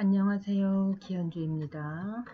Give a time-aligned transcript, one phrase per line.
[0.00, 0.94] 안녕하세요.
[1.00, 2.24] 기현주입니다.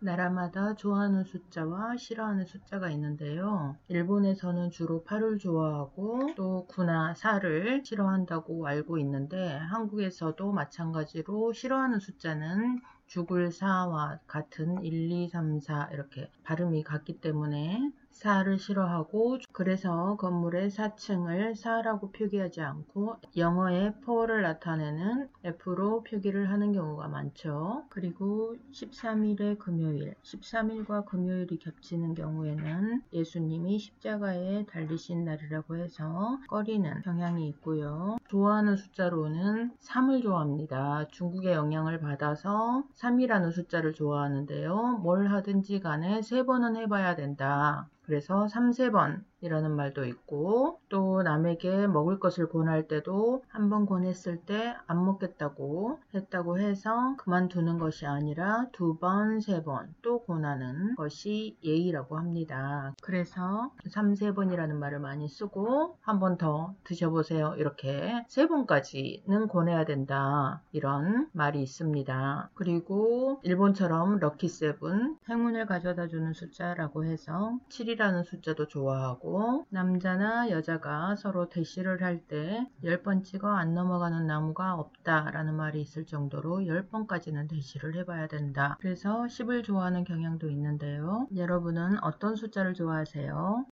[0.00, 3.76] 나라마다 좋아하는 숫자와 싫어하는 숫자가 있는데요.
[3.86, 13.50] 일본에서는 주로 8을 좋아하고 또 9나 4를 싫어한다고 알고 있는데 한국에서도 마찬가지로 싫어하는 숫자는 죽을
[13.50, 21.54] 4와 같은 1, 2, 3, 4 이렇게 발음이 같기 때문에 4를 싫어하고 그래서 건물의 4층을
[21.54, 27.84] 4라고 표기하지 않고 영어의 4를 나타내는 F로 표기를 하는 경우가 많죠.
[27.88, 38.16] 그리고 13일의 금요일, 13일과 금요일이 겹치는 경우에는 예수님이 십자가에 달리신 날이라고 해서 꺼리는 경향이 있고요.
[38.28, 41.06] 좋아하는 숫자로는 3을 좋아합니다.
[41.10, 45.00] 중국의 영향을 받아서 3이라는 숫자를 좋아하는데요.
[45.02, 47.88] 뭘 하든지 간에 3번은 해봐야 된다.
[48.02, 54.38] 그래서 3, 3번 이라는 말도 있고 또 남에게 먹을 것을 권할 때도 한 번 권했을
[54.44, 61.56] 때 안 먹겠다고 했다고 해서 그만두는 것이 아니라 두 번, 세 번 또 권하는 것이
[61.64, 62.94] 예의라고 합니다.
[63.02, 67.54] 그래서 3, 3번이라는 말을 많이 쓰고 한 번 더 드셔보세요.
[67.58, 70.62] 이렇게 세 번까지는 권해야 된다.
[70.72, 72.50] 이런 말이 있습니다.
[72.54, 81.16] 그리고 일본처럼 럭키 세븐 행운을 가져다 주는 숫자라고 해서 7이라는 숫자도 좋아하 고 남자나 여자가
[81.16, 87.96] 서로 대시를 할 때 10번 찍어 안 넘어가는 나무가 없다라는 말이 있을 정도로 10번까지는 대시를
[87.96, 88.76] 해봐야 된다.
[88.78, 91.28] 그래서 10을 좋아하는 경향도 있는데요.
[91.34, 93.64] 여러분은 어떤 숫자를 좋아하세요?